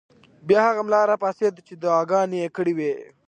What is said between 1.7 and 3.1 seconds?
دعاګانې یې کړې وې.